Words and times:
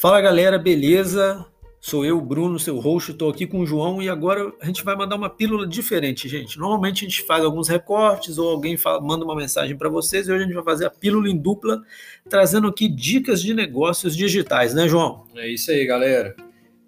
Fala 0.00 0.20
galera, 0.20 0.56
beleza? 0.60 1.44
Sou 1.80 2.06
eu, 2.06 2.20
Bruno, 2.20 2.56
seu 2.56 2.78
host, 2.78 3.10
estou 3.10 3.28
aqui 3.28 3.48
com 3.48 3.58
o 3.58 3.66
João 3.66 4.00
e 4.00 4.08
agora 4.08 4.52
a 4.60 4.66
gente 4.66 4.84
vai 4.84 4.94
mandar 4.94 5.16
uma 5.16 5.28
pílula 5.28 5.66
diferente, 5.66 6.28
gente. 6.28 6.56
Normalmente 6.56 7.04
a 7.04 7.08
gente 7.08 7.22
faz 7.22 7.44
alguns 7.44 7.66
recortes 7.66 8.38
ou 8.38 8.48
alguém 8.48 8.76
fala, 8.76 9.00
manda 9.00 9.24
uma 9.24 9.34
mensagem 9.34 9.76
para 9.76 9.88
vocês 9.88 10.28
e 10.28 10.32
hoje 10.32 10.44
a 10.44 10.46
gente 10.46 10.54
vai 10.54 10.62
fazer 10.62 10.86
a 10.86 10.90
pílula 10.90 11.28
em 11.28 11.36
dupla, 11.36 11.82
trazendo 12.30 12.68
aqui 12.68 12.88
dicas 12.88 13.42
de 13.42 13.52
negócios 13.52 14.16
digitais, 14.16 14.72
né, 14.72 14.86
João? 14.88 15.24
É 15.34 15.48
isso 15.48 15.68
aí, 15.72 15.84
galera. 15.84 16.36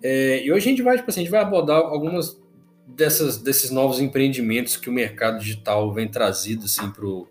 É, 0.01 0.45
e 0.45 0.53
hoje 0.53 0.69
a 0.69 0.71
gente 0.71 0.83
vai, 0.83 0.97
tipo 0.97 1.11
assim, 1.11 1.21
a 1.21 1.25
gente 1.25 1.33
vai 1.33 1.41
abordar 1.41 1.79
algumas 1.79 2.41
dessas, 2.87 3.39
desses 3.39 3.73
novos 3.73 3.99
empreendimentos 3.99 4.77
que 4.77 4.89
o 4.89 4.93
mercado 4.93 5.41
digital 5.41 5.93
vem 5.93 6.07
trazido, 6.07 6.67
assim, 6.67 6.89
pro, 6.91 7.27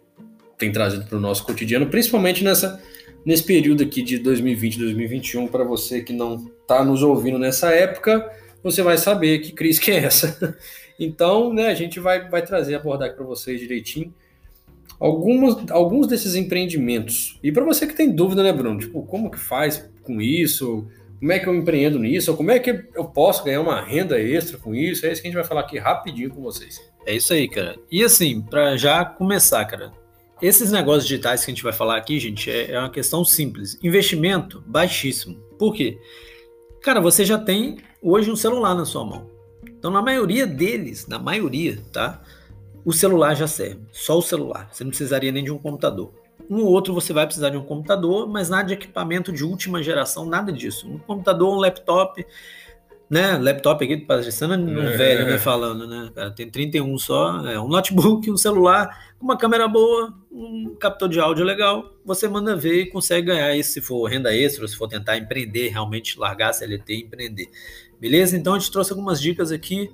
tem 0.57 0.73
trazido 0.73 1.05
para 1.05 1.17
o 1.17 1.21
nosso 1.21 1.45
cotidiano, 1.45 1.87
principalmente 1.87 2.43
nessa 2.43 2.81
nesse 3.25 3.43
período 3.43 3.83
aqui 3.83 4.01
de 4.01 4.17
2020, 4.19 4.79
2021, 4.79 5.47
para 5.47 5.63
você 5.63 6.01
que 6.01 6.13
não 6.13 6.51
está 6.61 6.83
nos 6.83 7.03
ouvindo 7.03 7.39
nessa 7.39 7.71
época, 7.71 8.29
você 8.63 8.81
vai 8.81 8.97
saber 8.97 9.39
que 9.39 9.51
crise 9.51 9.79
que 9.79 9.91
é 9.91 9.97
essa. 10.05 10.57
Então, 11.01 11.53
né, 11.53 11.67
a 11.67 11.73
gente 11.73 11.97
vai, 11.97 12.27
vai 12.27 12.41
trazer, 12.41 12.75
abordar 12.75 13.15
para 13.15 13.23
vocês 13.23 13.57
direitinho 13.57 14.13
alguns, 14.99 15.71
alguns 15.71 16.07
desses 16.07 16.35
empreendimentos. 16.35 17.39
E 17.41 17.51
para 17.51 17.63
você 17.63 17.87
que 17.87 17.95
tem 17.95 18.11
dúvida, 18.11 18.43
né, 18.43 18.51
Bruno? 18.51 18.79
Tipo, 18.79 19.01
como 19.03 19.31
que 19.31 19.39
faz 19.39 19.89
com 20.03 20.21
isso? 20.21 20.85
Como 21.19 21.31
é 21.31 21.39
que 21.39 21.47
eu 21.47 21.55
empreendo 21.55 21.99
nisso? 21.99 22.31
Ou 22.31 22.37
como 22.37 22.51
é 22.51 22.59
que 22.59 22.85
eu 22.93 23.05
posso 23.05 23.43
ganhar 23.43 23.61
uma 23.61 23.81
renda 23.81 24.19
extra 24.19 24.57
com 24.57 24.75
isso? 24.75 25.05
É 25.05 25.11
isso 25.11 25.21
que 25.21 25.27
a 25.27 25.31
gente 25.31 25.39
vai 25.39 25.47
falar 25.47 25.61
aqui 25.61 25.77
rapidinho 25.77 26.29
com 26.29 26.41
vocês. 26.41 26.81
É 27.05 27.15
isso 27.15 27.33
aí, 27.33 27.47
cara. 27.47 27.77
E 27.91 28.03
assim, 28.03 28.41
para 28.41 28.75
já 28.77 29.05
começar, 29.05 29.65
cara, 29.65 29.91
esses 30.41 30.71
negócios 30.71 31.07
digitais 31.07 31.43
que 31.43 31.51
a 31.51 31.53
gente 31.53 31.63
vai 31.63 31.73
falar 31.73 31.97
aqui, 31.97 32.19
gente, 32.19 32.49
é, 32.49 32.71
é 32.71 32.79
uma 32.79 32.89
questão 32.89 33.23
simples. 33.25 33.77
Investimento 33.83 34.63
baixíssimo. 34.65 35.37
Por 35.57 35.73
quê? 35.73 35.99
Cara, 36.81 37.01
você 37.01 37.25
já 37.25 37.37
tem 37.37 37.77
hoje 38.01 38.31
um 38.31 38.35
celular 38.35 38.73
na 38.75 38.85
sua 38.85 39.05
mão. 39.05 39.29
Então, 39.65 39.91
na 39.91 40.01
maioria 40.01 40.47
deles, 40.47 41.07
na 41.07 41.19
maioria, 41.19 41.79
tá? 41.91 42.21
O 42.85 42.93
celular 42.93 43.35
já 43.35 43.47
serve. 43.47 43.81
Só 43.91 44.17
o 44.17 44.21
celular. 44.21 44.69
Você 44.71 44.83
não 44.83 44.89
precisaria 44.89 45.31
nem 45.31 45.43
de 45.43 45.51
um 45.51 45.57
computador. 45.57 46.13
Um 46.49 46.63
ou 46.63 46.71
outro 46.71 46.93
você 46.93 47.13
vai 47.13 47.25
precisar 47.25 47.49
de 47.49 47.57
um 47.57 47.63
computador, 47.63 48.27
mas 48.27 48.49
nada 48.49 48.67
de 48.67 48.73
equipamento 48.73 49.31
de 49.31 49.43
última 49.43 49.83
geração, 49.83 50.25
nada 50.25 50.51
disso. 50.51 50.89
Um 50.89 50.97
computador, 50.97 51.53
um 51.53 51.59
laptop, 51.59 52.25
né? 53.09 53.37
Laptop 53.37 53.83
aqui, 53.83 53.97
parecendo 53.97 54.55
um 54.55 54.81
é. 54.81 54.97
velho, 54.97 55.25
né? 55.25 55.37
Falando, 55.37 55.87
né? 55.87 56.09
Cara, 56.13 56.31
tem 56.31 56.49
31 56.49 56.97
só, 56.97 57.45
é, 57.45 57.59
um 57.59 57.67
notebook, 57.67 58.29
um 58.31 58.37
celular, 58.37 59.13
uma 59.19 59.37
câmera 59.37 59.67
boa, 59.67 60.13
um 60.39 60.75
captor 60.75 61.09
de 61.09 61.19
áudio 61.19 61.43
legal. 61.43 61.93
Você 62.05 62.27
manda 62.27 62.55
ver 62.55 62.81
e 62.81 62.85
consegue 62.85 63.27
ganhar 63.27 63.55
isso 63.55 63.73
se 63.73 63.81
for 63.81 64.05
renda 64.07 64.35
extra, 64.35 64.67
se 64.67 64.75
for 64.75 64.87
tentar 64.87 65.17
empreender, 65.17 65.69
realmente 65.69 66.17
largar 66.17 66.49
a 66.49 66.53
CLT 66.53 66.93
e 66.93 67.01
empreender. 67.01 67.49
Beleza? 67.99 68.37
Então 68.37 68.53
a 68.53 68.59
gente 68.59 68.71
trouxe 68.71 68.91
algumas 68.91 69.21
dicas 69.21 69.51
aqui. 69.51 69.89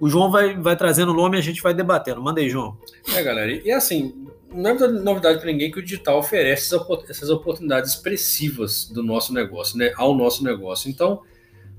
O 0.00 0.08
João 0.08 0.30
vai, 0.30 0.56
vai 0.56 0.76
trazendo 0.76 1.12
o 1.12 1.14
nome 1.14 1.36
e 1.36 1.40
a 1.40 1.42
gente 1.42 1.62
vai 1.62 1.74
debatendo. 1.74 2.22
Manda 2.22 2.40
aí, 2.40 2.48
João. 2.48 2.76
É, 3.14 3.22
galera. 3.22 3.50
E 3.52 3.70
assim, 3.70 4.26
não 4.52 4.70
é 4.70 4.88
novidade 4.88 5.38
para 5.38 5.50
ninguém 5.50 5.70
que 5.70 5.78
o 5.78 5.82
digital 5.82 6.18
oferece 6.18 6.74
essas 7.08 7.30
oportunidades 7.30 7.94
expressivas 7.94 8.88
do 8.88 9.02
nosso 9.02 9.32
negócio, 9.32 9.76
né? 9.76 9.92
Ao 9.96 10.14
nosso 10.14 10.44
negócio. 10.44 10.90
Então, 10.90 11.22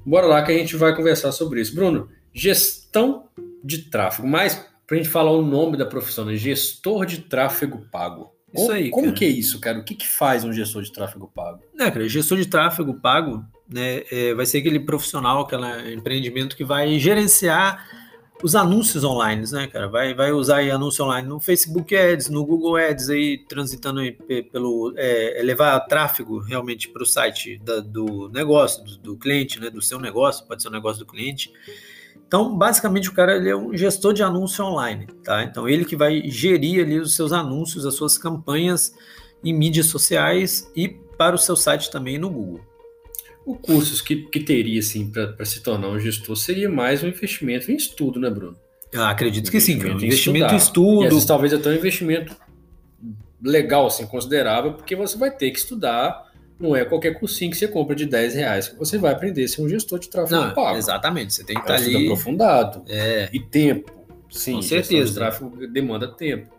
Bora 0.06 0.26
lá 0.26 0.42
que 0.42 0.52
a 0.52 0.58
gente 0.58 0.76
vai 0.76 0.96
conversar 0.96 1.32
sobre 1.32 1.62
isso. 1.62 1.76
Bruno, 1.76 2.10
gestão 2.34 3.30
de 3.64 3.90
tráfego, 3.90 4.28
mas 4.28 4.66
para 4.90 4.98
a 4.98 5.02
gente 5.04 5.12
falar 5.12 5.30
o 5.30 5.44
nome 5.44 5.78
da 5.78 5.86
profissão, 5.86 6.26
né? 6.26 6.36
gestor 6.36 7.06
de 7.06 7.20
tráfego 7.20 7.86
pago. 7.92 8.34
Isso 8.52 8.66
como, 8.66 8.72
aí. 8.72 8.90
Como 8.90 9.06
cara. 9.06 9.16
que 9.16 9.26
é 9.26 9.28
isso, 9.28 9.60
cara? 9.60 9.78
O 9.78 9.84
que, 9.84 9.94
que 9.94 10.08
faz 10.08 10.44
um 10.44 10.52
gestor 10.52 10.82
de 10.82 10.92
tráfego 10.92 11.32
pago? 11.34 11.62
É, 11.78 11.92
cara, 11.92 12.10
gestor 12.10 12.40
de 12.40 12.48
tráfego 12.48 12.96
pago 12.96 13.46
né, 13.72 14.02
é, 14.12 14.34
vai 14.34 14.48
ser 14.48 14.58
aquele 14.58 14.80
profissional, 14.80 15.42
aquele 15.42 15.94
empreendimento 15.94 16.58
que 16.58 16.64
vai 16.64 16.98
gerenciar 16.98 17.88
os 18.42 18.56
anúncios 18.56 19.04
online, 19.04 19.46
né, 19.52 19.68
cara? 19.68 19.88
Vai, 19.88 20.16
vai 20.16 20.32
usar 20.32 20.58
aí 20.58 20.72
anúncio 20.72 21.06
online 21.06 21.28
no 21.28 21.40
Facebook 21.40 21.96
Ads, 21.96 22.30
no 22.30 22.44
Google 22.44 22.78
Ads, 22.78 23.12
aí 23.12 23.38
transitando 23.48 24.00
aí 24.00 24.14
pelo 24.52 24.92
é, 24.98 25.40
levar 25.44 25.80
tráfego 25.82 26.40
realmente 26.40 26.90
para 26.90 27.04
o 27.04 27.06
site 27.06 27.60
da, 27.60 27.80
do 27.80 28.28
negócio, 28.30 28.84
do, 28.84 28.98
do, 28.98 29.18
cliente, 29.18 29.60
né? 29.60 29.70
Do 29.70 29.84
seu 29.84 30.00
negócio, 30.00 30.48
pode 30.48 30.64
ser 30.64 30.70
o 30.70 30.72
negócio 30.72 31.00
do 31.00 31.06
cliente. 31.06 31.52
Então, 32.30 32.56
basicamente, 32.56 33.10
o 33.10 33.12
cara 33.12 33.38
ele 33.38 33.50
é 33.50 33.56
um 33.56 33.76
gestor 33.76 34.14
de 34.14 34.22
anúncio 34.22 34.64
online, 34.64 35.08
tá? 35.24 35.44
Então, 35.44 35.68
ele 35.68 35.84
que 35.84 35.96
vai 35.96 36.22
gerir 36.30 36.84
ali 36.86 37.00
os 37.00 37.16
seus 37.16 37.32
anúncios, 37.32 37.88
as 37.88 37.96
suas 37.96 38.20
campanhas 38.20 38.94
em 39.44 39.52
mídias 39.52 39.88
sociais 39.88 40.72
e 40.76 40.88
para 41.18 41.36
o 41.36 41.40
seu 41.40 41.56
site 41.56 41.90
também 41.90 42.20
no 42.20 42.30
Google. 42.30 42.62
O 43.44 43.56
cursos 43.56 44.00
que, 44.00 44.18
que 44.28 44.42
teria, 44.42 44.80
assim, 44.80 45.10
para 45.10 45.44
se 45.44 45.64
tornar 45.64 45.88
um 45.88 46.00
gestor 46.00 46.36
seria 46.36 46.70
mais 46.70 47.04
um 47.04 47.08
investimento 47.08 47.72
em 47.72 47.76
estudo, 47.76 48.20
né, 48.20 48.30
Bruno? 48.30 48.56
Ah, 48.94 49.10
acredito 49.10 49.50
que 49.50 49.60
sim, 49.60 49.74
investimento, 49.74 50.06
investimento 50.06 50.54
em 50.54 50.58
estudo. 50.58 51.02
E 51.02 51.08
às 51.08 51.14
vezes, 51.14 51.26
talvez 51.26 51.52
até 51.52 51.70
um 51.72 51.74
investimento 51.74 52.36
legal, 53.42 53.88
assim, 53.88 54.06
considerável, 54.06 54.74
porque 54.74 54.96
você 54.96 55.18
vai 55.18 55.32
ter 55.32 55.50
que 55.50 55.58
estudar. 55.58 56.29
Não 56.60 56.76
é 56.76 56.84
qualquer 56.84 57.18
cursinho 57.18 57.52
que 57.52 57.58
você 57.58 57.68
compra 57.68 57.96
de 57.96 58.06
10 58.06 58.36
reais 58.36 58.68
que 58.68 58.78
você 58.78 58.98
vai 58.98 59.14
aprender 59.14 59.44
a 59.44 59.48
ser 59.48 59.62
um 59.62 59.70
gestor 59.70 59.98
de 59.98 60.10
tráfego 60.10 60.42
não, 60.42 60.54
pago. 60.54 60.78
Exatamente, 60.78 61.34
você 61.34 61.44
tem 61.44 61.56
que 61.56 61.62
estar 61.62 61.76
é 61.76 61.78
ali. 61.78 62.06
aprofundado. 62.06 62.84
É. 62.88 63.30
E 63.32 63.40
tempo. 63.40 63.92
Sim, 64.30 64.56
com 64.56 64.62
certeza. 64.62 65.10
De 65.10 65.16
tráfego 65.16 65.68
demanda 65.68 66.08
tempo. 66.08 66.50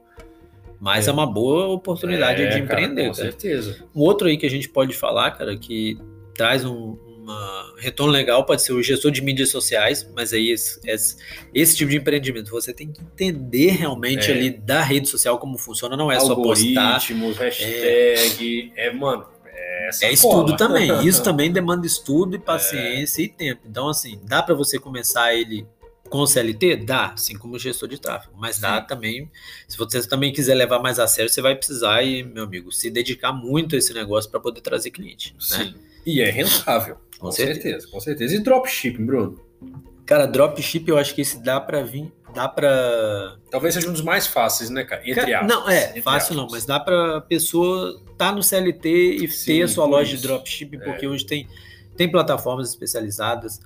Mas 0.80 1.06
é, 1.06 1.10
é 1.10 1.12
uma 1.12 1.26
boa 1.26 1.68
oportunidade 1.68 2.42
é, 2.42 2.48
de 2.48 2.58
empreender. 2.60 3.02
Cara, 3.02 3.08
com 3.10 3.16
cara. 3.16 3.30
certeza. 3.30 3.84
Um 3.94 4.00
outro 4.00 4.28
aí 4.28 4.38
que 4.38 4.46
a 4.46 4.50
gente 4.50 4.68
pode 4.68 4.96
falar, 4.96 5.32
cara, 5.32 5.54
que 5.56 5.98
traz 6.34 6.64
um 6.64 6.96
uma, 7.30 7.74
retorno 7.78 8.12
legal, 8.12 8.44
pode 8.44 8.62
ser 8.62 8.72
o 8.72 8.82
gestor 8.82 9.10
de 9.10 9.22
mídias 9.22 9.50
sociais, 9.50 10.08
mas 10.14 10.32
aí 10.32 10.50
esse, 10.50 10.80
esse, 10.84 11.16
esse 11.54 11.76
tipo 11.76 11.90
de 11.90 11.98
empreendimento 11.98 12.50
você 12.50 12.72
tem 12.72 12.90
que 12.90 13.00
entender 13.00 13.70
realmente 13.70 14.30
é. 14.30 14.34
ali 14.34 14.50
da 14.50 14.82
rede 14.82 15.08
social 15.08 15.38
como 15.38 15.56
funciona, 15.56 15.96
não 15.96 16.10
é 16.10 16.18
só 16.18 16.34
postar. 16.34 16.98
hashtag, 16.98 18.72
é, 18.76 18.86
é 18.88 18.92
mano. 18.92 19.26
É, 19.70 20.06
é 20.06 20.12
estudo 20.12 20.56
também. 20.56 20.90
Isso 21.06 21.22
também 21.22 21.52
demanda 21.52 21.86
estudo 21.86 22.36
e 22.36 22.38
paciência 22.38 23.22
é. 23.22 23.24
e 23.24 23.28
tempo. 23.28 23.62
Então, 23.68 23.88
assim, 23.88 24.20
dá 24.24 24.42
para 24.42 24.54
você 24.54 24.78
começar 24.78 25.34
ele 25.34 25.66
com 26.08 26.18
o 26.18 26.26
CLT? 26.26 26.76
Dá, 26.76 27.12
assim 27.12 27.38
como 27.38 27.58
gestor 27.58 27.88
de 27.88 28.00
tráfego. 28.00 28.34
Mas 28.36 28.56
Sim. 28.56 28.62
dá 28.62 28.80
também. 28.80 29.30
Se 29.68 29.78
você 29.78 30.06
também 30.06 30.32
quiser 30.32 30.54
levar 30.54 30.80
mais 30.80 30.98
a 30.98 31.06
sério, 31.06 31.30
você 31.30 31.40
vai 31.40 31.54
precisar, 31.54 32.02
e, 32.02 32.24
meu 32.24 32.44
amigo, 32.44 32.72
se 32.72 32.90
dedicar 32.90 33.32
muito 33.32 33.76
a 33.76 33.78
esse 33.78 33.94
negócio 33.94 34.30
para 34.30 34.40
poder 34.40 34.60
trazer 34.60 34.90
cliente. 34.90 35.34
Né? 35.34 35.38
Sim. 35.40 35.64
Né? 35.64 35.74
E 36.04 36.20
é 36.20 36.30
rentável. 36.30 36.96
Com, 37.18 37.26
com 37.26 37.32
certeza. 37.32 37.62
certeza. 37.62 37.88
com 37.90 38.00
certeza. 38.00 38.34
E 38.34 38.38
dropshipping, 38.40 39.06
Bruno? 39.06 39.40
Cara, 40.10 40.26
dropship 40.26 40.88
eu 40.88 40.98
acho 40.98 41.14
que 41.14 41.20
esse 41.20 41.40
dá 41.40 41.60
para 41.60 41.84
vir, 41.84 42.12
dá 42.34 42.48
para 42.48 43.36
Talvez 43.48 43.74
seja 43.74 43.88
um 43.88 43.92
dos 43.92 44.02
mais 44.02 44.26
fáceis, 44.26 44.68
né, 44.68 44.82
cara? 44.82 45.08
Entre 45.08 45.32
aspas. 45.32 45.48
Não, 45.48 45.70
é, 45.70 46.00
fácil 46.02 46.32
aspas. 46.32 46.36
não, 46.36 46.48
mas 46.50 46.66
dá 46.66 46.80
para 46.80 47.20
pessoa 47.20 47.90
estar 48.10 48.16
tá 48.16 48.32
no 48.32 48.42
CLT 48.42 48.88
e 48.88 49.28
Sim, 49.28 49.46
ter 49.46 49.62
a 49.62 49.68
sua 49.68 49.86
loja 49.86 50.12
isso. 50.12 50.22
de 50.22 50.26
dropshipping, 50.26 50.80
porque 50.80 51.06
é. 51.06 51.08
hoje 51.08 51.24
tem 51.24 51.48
tem 51.96 52.10
plataformas 52.10 52.70
especializadas. 52.70 53.60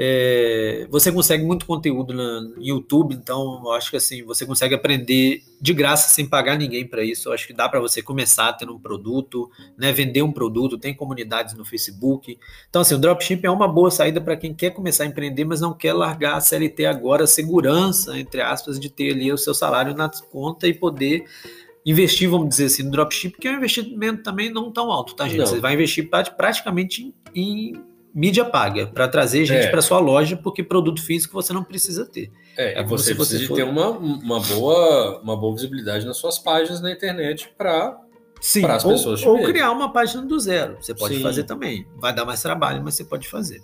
É, 0.00 0.86
você 0.88 1.10
consegue 1.10 1.44
muito 1.44 1.66
conteúdo 1.66 2.14
no 2.14 2.54
YouTube, 2.62 3.16
então 3.16 3.60
eu 3.64 3.72
acho 3.72 3.90
que 3.90 3.96
assim 3.96 4.22
você 4.22 4.46
consegue 4.46 4.72
aprender 4.72 5.42
de 5.60 5.74
graça 5.74 6.08
sem 6.10 6.24
pagar 6.24 6.56
ninguém 6.56 6.86
para 6.86 7.02
isso. 7.02 7.28
Eu 7.28 7.32
acho 7.32 7.48
que 7.48 7.52
dá 7.52 7.68
para 7.68 7.80
você 7.80 8.00
começar 8.00 8.52
tendo 8.52 8.72
um 8.76 8.78
produto, 8.78 9.50
né, 9.76 9.90
vender 9.90 10.22
um 10.22 10.30
produto. 10.30 10.78
Tem 10.78 10.94
comunidades 10.94 11.54
no 11.54 11.64
Facebook. 11.64 12.38
Então 12.70 12.82
assim, 12.82 12.94
o 12.94 12.98
dropshipping 12.98 13.48
é 13.48 13.50
uma 13.50 13.66
boa 13.66 13.90
saída 13.90 14.20
para 14.20 14.36
quem 14.36 14.54
quer 14.54 14.70
começar 14.70 15.02
a 15.02 15.06
empreender, 15.06 15.44
mas 15.44 15.60
não 15.60 15.74
quer 15.74 15.94
largar 15.94 16.36
a 16.36 16.40
CLT 16.40 16.86
agora, 16.86 17.26
segurança 17.26 18.16
entre 18.16 18.40
aspas 18.40 18.78
de 18.78 18.88
ter 18.88 19.12
ali 19.12 19.32
o 19.32 19.38
seu 19.38 19.52
salário 19.52 19.94
na 19.96 20.08
conta 20.30 20.68
e 20.68 20.74
poder 20.74 21.24
investir, 21.84 22.28
vamos 22.28 22.50
dizer 22.50 22.66
assim, 22.66 22.82
no 22.84 22.90
dropshipping, 22.90 23.40
que 23.40 23.48
é 23.48 23.50
um 23.50 23.56
investimento 23.56 24.22
também 24.22 24.52
não 24.52 24.70
tão 24.70 24.92
alto, 24.92 25.16
tá, 25.16 25.26
gente? 25.26 25.38
Não. 25.38 25.46
Você 25.46 25.58
vai 25.58 25.74
investir 25.74 26.08
praticamente 26.08 27.14
em 27.34 27.72
mídia 28.14 28.44
paga 28.44 28.86
para 28.86 29.08
trazer 29.08 29.44
gente 29.44 29.66
é. 29.66 29.70
para 29.70 29.82
sua 29.82 29.98
loja, 29.98 30.36
porque 30.36 30.62
produto 30.62 31.02
físico 31.02 31.34
você 31.34 31.52
não 31.52 31.64
precisa 31.64 32.04
ter. 32.04 32.30
É, 32.56 32.80
é 32.80 32.84
você 32.84 33.14
precisa 33.14 33.46
você 33.46 33.54
ter 33.54 33.62
uma, 33.62 33.90
uma, 33.90 34.40
boa, 34.40 35.20
uma 35.22 35.36
boa 35.36 35.54
visibilidade 35.54 36.06
nas 36.06 36.16
suas 36.16 36.38
páginas 36.38 36.80
na 36.80 36.90
internet 36.90 37.52
para 37.56 37.98
Sim, 38.40 38.64
as 38.66 38.84
ou, 38.84 38.92
pessoas 38.92 39.22
ou 39.22 39.42
criar 39.42 39.70
uma 39.70 39.92
página 39.92 40.22
do 40.22 40.38
zero. 40.38 40.76
Você 40.80 40.94
pode 40.94 41.16
Sim. 41.16 41.22
fazer 41.22 41.44
também. 41.44 41.86
Vai 41.96 42.14
dar 42.14 42.24
mais 42.24 42.42
trabalho, 42.42 42.82
mas 42.82 42.94
você 42.94 43.04
pode 43.04 43.28
fazer. 43.28 43.62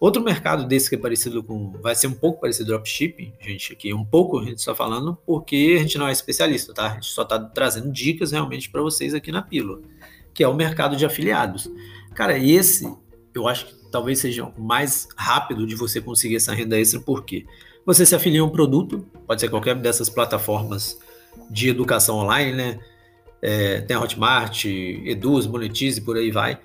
Outro 0.00 0.22
mercado 0.22 0.66
desse 0.66 0.88
que 0.88 0.96
é 0.96 0.98
parecido 0.98 1.42
com. 1.42 1.72
Vai 1.80 1.94
ser 1.94 2.08
um 2.08 2.12
pouco 2.12 2.40
parecido 2.40 2.66
com 2.66 2.72
dropshipping, 2.72 3.32
gente, 3.40 3.72
aqui 3.72 3.94
um 3.94 4.04
pouco 4.04 4.38
a 4.38 4.44
gente 4.44 4.58
está 4.58 4.74
falando 4.74 5.16
porque 5.24 5.76
a 5.78 5.82
gente 5.82 5.96
não 5.96 6.08
é 6.08 6.12
especialista, 6.12 6.74
tá? 6.74 6.92
A 6.92 6.94
gente 6.94 7.06
só 7.06 7.22
está 7.22 7.38
trazendo 7.38 7.90
dicas 7.90 8.32
realmente 8.32 8.68
para 8.68 8.82
vocês 8.82 9.14
aqui 9.14 9.30
na 9.30 9.40
pílula, 9.40 9.80
que 10.34 10.42
é 10.42 10.48
o 10.48 10.54
mercado 10.54 10.96
de 10.96 11.06
afiliados. 11.06 11.70
Cara, 12.14 12.36
esse 12.36 12.92
eu 13.34 13.48
acho 13.48 13.66
que 13.66 13.74
talvez 13.90 14.18
seja 14.18 14.50
mais 14.56 15.08
rápido 15.16 15.66
de 15.66 15.74
você 15.74 16.00
conseguir 16.00 16.36
essa 16.36 16.54
renda 16.54 16.78
extra, 16.78 17.00
porque 17.00 17.44
você 17.84 18.06
se 18.06 18.14
afilia 18.14 18.40
a 18.40 18.44
um 18.44 18.50
produto, 18.50 19.06
pode 19.26 19.40
ser 19.40 19.48
qualquer 19.48 19.74
dessas 19.76 20.08
plataformas 20.08 20.98
de 21.50 21.68
educação 21.68 22.16
online, 22.16 22.52
né? 22.52 22.78
É, 23.42 23.80
tem 23.82 23.94
a 23.94 24.00
Hotmart, 24.00 24.64
Eduz, 24.64 25.46
Monetize, 25.46 26.00
por 26.00 26.16
aí 26.16 26.30
vai. 26.30 26.58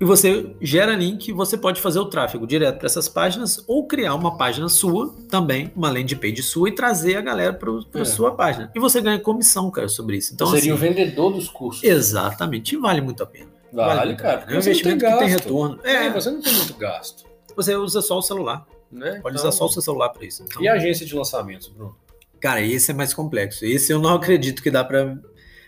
e 0.00 0.04
você 0.04 0.54
gera 0.60 0.94
link, 0.94 1.32
você 1.32 1.56
pode 1.56 1.80
fazer 1.80 1.98
o 1.98 2.04
tráfego 2.04 2.46
direto 2.46 2.78
para 2.78 2.86
essas 2.86 3.08
páginas 3.08 3.64
ou 3.66 3.86
criar 3.86 4.14
uma 4.14 4.36
página 4.36 4.68
sua 4.68 5.12
também, 5.28 5.72
uma 5.74 5.90
landing 5.90 6.16
page 6.16 6.42
sua 6.42 6.68
e 6.68 6.72
trazer 6.72 7.16
a 7.16 7.20
galera 7.20 7.52
para 7.52 7.70
a 7.70 8.02
é. 8.02 8.04
sua 8.04 8.30
página. 8.32 8.70
E 8.74 8.78
você 8.78 9.00
ganha 9.00 9.18
comissão, 9.18 9.70
cara, 9.72 9.88
sobre 9.88 10.18
isso. 10.18 10.34
Então, 10.34 10.46
Seria 10.46 10.60
assim, 10.60 10.70
o 10.72 10.76
vendedor 10.76 11.32
dos 11.32 11.48
cursos. 11.48 11.82
Exatamente, 11.82 12.76
e 12.76 12.78
vale 12.78 13.00
muito 13.00 13.22
a 13.22 13.26
pena. 13.26 13.53
Vale, 13.74 13.98
vale 13.98 14.16
cara. 14.16 14.44
É 14.48 14.54
um 14.54 14.58
investimento 14.58 15.04
tem 15.04 15.12
que 15.12 15.18
tem 15.18 15.28
retorno. 15.28 15.80
É, 15.84 16.10
você 16.10 16.30
não 16.30 16.40
tem 16.40 16.52
muito 16.52 16.74
gasto. 16.74 17.24
Você 17.56 17.74
usa 17.74 18.00
só 18.00 18.18
o 18.18 18.22
celular. 18.22 18.66
Né? 18.90 19.18
Pode 19.20 19.36
então, 19.36 19.48
usar 19.48 19.52
só 19.52 19.66
o 19.66 19.68
seu 19.68 19.82
celular 19.82 20.10
para 20.10 20.24
isso. 20.24 20.44
Então, 20.44 20.62
e 20.62 20.68
a 20.68 20.74
agência 20.74 21.04
de 21.04 21.14
lançamentos, 21.14 21.66
Bruno? 21.66 21.96
Cara, 22.40 22.60
esse 22.60 22.90
é 22.90 22.94
mais 22.94 23.12
complexo. 23.12 23.64
Esse 23.64 23.92
eu 23.92 23.98
não 23.98 24.14
acredito 24.14 24.62
que 24.62 24.70
dá 24.70 24.84
para 24.84 25.18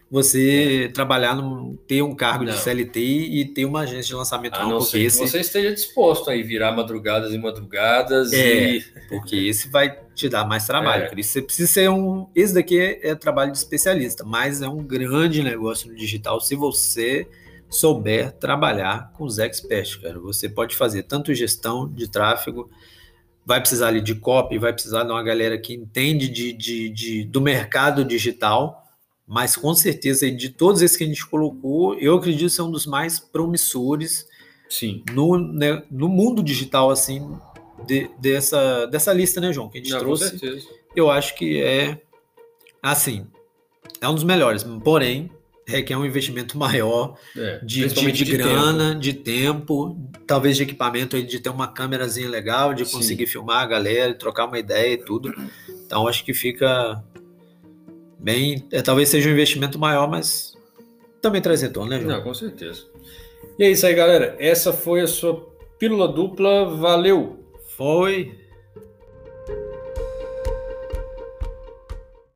você 0.08 0.84
é. 0.84 0.88
trabalhar, 0.92 1.34
num, 1.34 1.76
ter 1.88 2.02
um 2.02 2.14
cargo 2.14 2.44
não. 2.44 2.52
de 2.52 2.58
CLT 2.60 3.00
e 3.00 3.44
ter 3.46 3.64
uma 3.64 3.80
agência 3.80 4.04
de 4.04 4.14
lançamento. 4.14 4.54
A 4.54 4.62
não, 4.62 4.70
não 4.70 4.78
porque 4.78 4.98
esse... 4.98 5.18
você 5.18 5.40
esteja 5.40 5.72
disposto 5.72 6.30
a 6.30 6.36
ir 6.36 6.44
virar 6.44 6.72
madrugadas 6.72 7.32
e 7.32 7.38
madrugadas. 7.38 8.32
É, 8.32 8.76
e... 8.76 8.84
porque 9.08 9.34
esse 9.34 9.68
vai 9.68 9.98
te 10.14 10.28
dar 10.28 10.44
mais 10.46 10.66
trabalho. 10.66 11.04
É. 11.04 11.08
Por 11.08 11.18
isso 11.18 11.32
você 11.32 11.42
precisa 11.42 11.72
ser 11.72 11.90
um. 11.90 12.28
Esse 12.34 12.54
daqui 12.54 12.78
é, 12.78 13.10
é 13.10 13.14
trabalho 13.16 13.50
de 13.50 13.58
especialista, 13.58 14.22
mas 14.22 14.62
é 14.62 14.68
um 14.68 14.84
grande 14.84 15.42
negócio 15.42 15.88
no 15.88 15.96
digital 15.96 16.40
se 16.40 16.54
você 16.54 17.26
souber 17.68 18.32
trabalhar 18.32 19.12
com 19.12 19.24
os 19.24 19.38
experts, 19.38 19.96
cara. 19.96 20.18
Você 20.20 20.48
pode 20.48 20.76
fazer 20.76 21.04
tanto 21.04 21.34
gestão 21.34 21.88
de 21.88 22.08
tráfego, 22.08 22.70
vai 23.44 23.60
precisar 23.60 23.88
ali 23.88 24.00
de 24.00 24.14
copy, 24.14 24.58
vai 24.58 24.72
precisar 24.72 25.04
de 25.04 25.10
uma 25.10 25.22
galera 25.22 25.58
que 25.58 25.74
entende 25.74 26.28
de, 26.28 26.52
de, 26.52 26.88
de 26.88 27.24
do 27.24 27.40
mercado 27.40 28.04
digital 28.04 28.82
mas 29.28 29.56
com 29.56 29.74
certeza 29.74 30.30
de 30.30 30.50
todos 30.50 30.80
esses 30.80 30.96
que 30.96 31.02
a 31.02 31.06
gente 31.06 31.26
colocou, 31.26 31.96
eu 31.96 32.14
acredito 32.14 32.48
ser 32.48 32.62
um 32.62 32.70
dos 32.70 32.86
mais 32.86 33.18
promissores 33.18 34.24
Sim. 34.68 35.02
No, 35.12 35.38
né, 35.38 35.82
no 35.90 36.08
mundo 36.08 36.42
digital, 36.42 36.90
assim, 36.90 37.36
de, 37.86 38.10
dessa, 38.18 38.86
dessa 38.86 39.12
lista, 39.12 39.40
né, 39.40 39.52
João, 39.52 39.68
que 39.68 39.78
a 39.78 39.80
gente 39.80 39.92
Não, 39.92 40.00
trouxe. 40.00 40.68
Eu 40.94 41.10
acho 41.10 41.34
que 41.36 41.62
é, 41.62 42.00
assim, 42.82 43.26
é 44.00 44.08
um 44.08 44.14
dos 44.14 44.24
melhores, 44.24 44.64
porém, 44.82 45.30
requer 45.66 45.96
um 45.96 46.06
investimento 46.06 46.56
maior 46.56 47.18
é, 47.36 47.58
de, 47.62 47.88
de, 47.88 48.12
de, 48.12 48.24
de, 48.24 48.36
grana, 48.36 48.90
tempo. 48.90 49.00
de 49.00 49.12
tempo, 49.12 50.10
talvez 50.26 50.56
de 50.56 50.62
equipamento, 50.62 51.20
de 51.20 51.40
ter 51.40 51.50
uma 51.50 51.66
câmerazinha 51.66 52.28
legal, 52.28 52.72
de 52.72 52.84
conseguir 52.84 53.26
Sim. 53.26 53.32
filmar 53.32 53.62
a 53.62 53.66
galera, 53.66 54.14
trocar 54.14 54.46
uma 54.46 54.58
ideia 54.58 54.94
e 54.94 54.98
tudo. 54.98 55.34
Então, 55.84 56.06
acho 56.06 56.24
que 56.24 56.32
fica 56.32 57.02
bem. 58.18 58.66
É, 58.70 58.80
talvez 58.80 59.08
seja 59.08 59.28
um 59.28 59.32
investimento 59.32 59.78
maior, 59.78 60.08
mas 60.08 60.54
também 61.20 61.42
traz 61.42 61.62
retorno, 61.62 61.90
né, 61.90 62.00
João? 62.00 62.16
Não, 62.16 62.22
com 62.22 62.32
certeza. 62.32 62.84
E 63.58 63.64
é 63.64 63.70
isso 63.70 63.84
aí, 63.86 63.94
galera. 63.94 64.36
Essa 64.38 64.72
foi 64.72 65.00
a 65.00 65.06
sua 65.08 65.48
pílula 65.78 66.06
dupla. 66.06 66.76
Valeu! 66.76 67.44
Foi. 67.76 68.45